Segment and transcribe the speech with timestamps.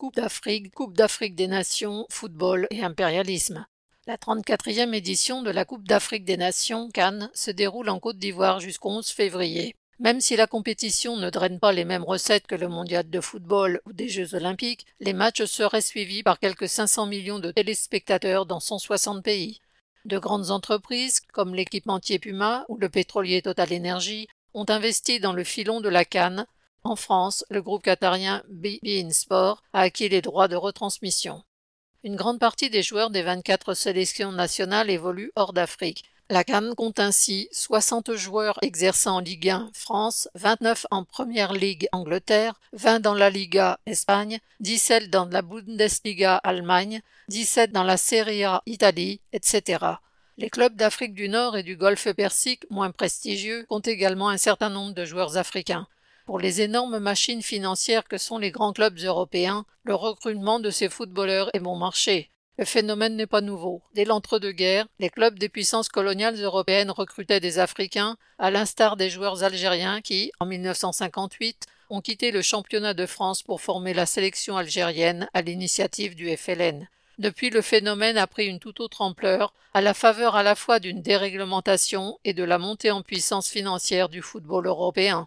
[0.00, 3.66] Coupe d'Afrique, Coupe d'Afrique des Nations, football et impérialisme.
[4.06, 8.60] La 34e édition de la Coupe d'Afrique des Nations, Cannes, se déroule en Côte d'Ivoire
[8.60, 9.76] jusqu'au 11 février.
[9.98, 13.82] Même si la compétition ne draine pas les mêmes recettes que le mondial de football
[13.84, 18.58] ou des Jeux olympiques, les matchs seraient suivis par quelques 500 millions de téléspectateurs dans
[18.58, 19.60] 160 pays.
[20.06, 25.44] De grandes entreprises, comme l'équipementier Puma ou le pétrolier Total Energy, ont investi dans le
[25.44, 26.46] filon de la Cannes.
[26.82, 31.42] En France, le groupe qatarien BeIN Sport a acquis les droits de retransmission.
[32.04, 36.04] Une grande partie des joueurs des 24 sélections nationales évoluent hors d'Afrique.
[36.30, 41.88] La Cannes compte ainsi 60 joueurs exerçant en Ligue 1 France, 29 en Première Ligue
[41.92, 48.44] Angleterre, 20 dans la Liga Espagne, 17 dans la Bundesliga Allemagne, 17 dans la Serie
[48.44, 49.84] A Italie, etc.
[50.38, 54.70] Les clubs d'Afrique du Nord et du Golfe Persique, moins prestigieux, comptent également un certain
[54.70, 55.86] nombre de joueurs africains.
[56.30, 60.88] Pour les énormes machines financières que sont les grands clubs européens, le recrutement de ces
[60.88, 62.30] footballeurs est bon marché.
[62.56, 63.82] Le phénomène n'est pas nouveau.
[63.94, 69.42] Dès l'entre-deux-guerres, les clubs des puissances coloniales européennes recrutaient des Africains, à l'instar des joueurs
[69.42, 75.28] algériens qui, en 1958, ont quitté le championnat de France pour former la sélection algérienne
[75.34, 76.86] à l'initiative du FLN.
[77.18, 80.78] Depuis, le phénomène a pris une toute autre ampleur, à la faveur à la fois
[80.78, 85.26] d'une déréglementation et de la montée en puissance financière du football européen.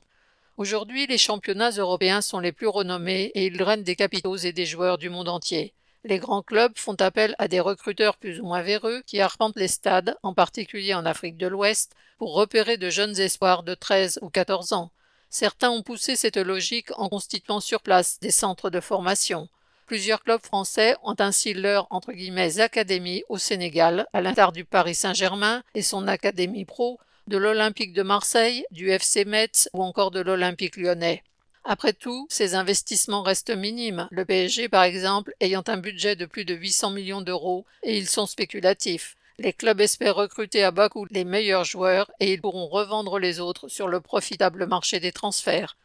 [0.56, 4.68] Aujourd'hui, les championnats européens sont les plus renommés et ils drainent des capitaux et des
[4.68, 5.74] joueurs du monde entier.
[6.04, 9.68] Les grands clubs font appel à des recruteurs plus ou moins véreux qui arpentent les
[9.68, 14.30] stades, en particulier en Afrique de l'Ouest, pour repérer de jeunes espoirs de 13 ou
[14.30, 14.92] 14 ans.
[15.32, 19.50] Certains ont poussé cette logique en constituant sur place des centres de formation.
[19.88, 24.94] Plusieurs clubs français ont ainsi leur entre guillemets académie au Sénégal, à l'instar du Paris
[24.94, 30.20] Saint-Germain et son académie pro, de l'Olympique de Marseille, du FC Metz ou encore de
[30.20, 31.24] l'Olympique lyonnais.
[31.66, 36.44] Après tout, ces investissements restent minimes, le PSG par exemple ayant un budget de plus
[36.44, 39.16] de 800 millions d'euros et ils sont spéculatifs.
[39.40, 43.40] Les clubs espèrent recruter à bas coût les meilleurs joueurs et ils pourront revendre les
[43.40, 45.78] autres sur le profitable marché des transferts.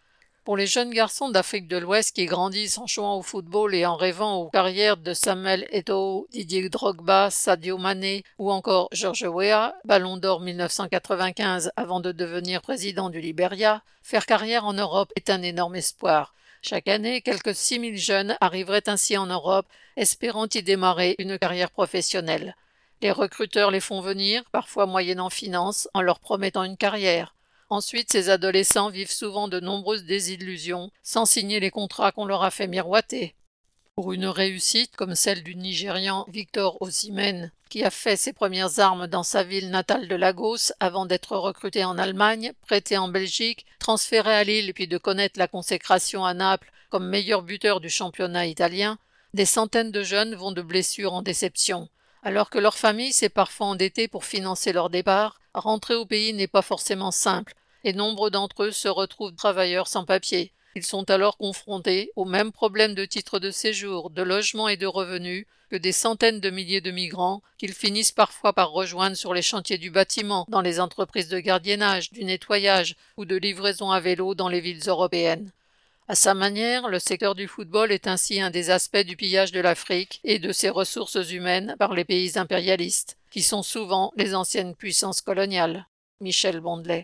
[0.48, 3.96] Pour les jeunes garçons d'Afrique de l'Ouest qui grandissent en jouant au football et en
[3.96, 10.16] rêvant aux carrières de Samuel Eto'o, Didier Drogba, Sadio Mané ou encore George Weah, Ballon
[10.16, 15.76] d'Or 1995 avant de devenir président du Liberia, faire carrière en Europe est un énorme
[15.76, 16.34] espoir.
[16.62, 19.66] Chaque année, quelques 6000 jeunes arriveraient ainsi en Europe,
[19.98, 22.56] espérant y démarrer une carrière professionnelle.
[23.02, 27.34] Les recruteurs les font venir, parfois moyennant finance, en leur promettant une carrière.
[27.70, 32.50] Ensuite, ces adolescents vivent souvent de nombreuses désillusions, sans signer les contrats qu'on leur a
[32.50, 33.34] fait miroiter.
[33.94, 39.06] Pour une réussite comme celle du Nigérian Victor Osimhen, qui a fait ses premières armes
[39.06, 44.32] dans sa ville natale de Lagos avant d'être recruté en Allemagne, prêté en Belgique, transféré
[44.32, 48.98] à Lille puis de connaître la consécration à Naples comme meilleur buteur du championnat italien,
[49.34, 51.88] des centaines de jeunes vont de blessure en déception.
[52.28, 56.46] Alors que leur famille s'est parfois endettée pour financer leur départ, rentrer au pays n'est
[56.46, 60.52] pas forcément simple, et nombre d'entre eux se retrouvent travailleurs sans papier.
[60.74, 64.84] Ils sont alors confrontés aux mêmes problèmes de titre de séjour, de logement et de
[64.86, 69.40] revenus que des centaines de milliers de migrants qu'ils finissent parfois par rejoindre sur les
[69.40, 74.34] chantiers du bâtiment, dans les entreprises de gardiennage, du nettoyage ou de livraison à vélo
[74.34, 75.50] dans les villes européennes.
[76.10, 79.60] À sa manière, le secteur du football est ainsi un des aspects du pillage de
[79.60, 84.74] l'Afrique et de ses ressources humaines par les pays impérialistes, qui sont souvent les anciennes
[84.74, 85.86] puissances coloniales.
[86.22, 86.96] Michel Bondelet.